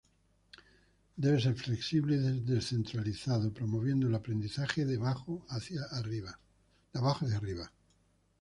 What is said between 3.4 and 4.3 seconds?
promoviendo el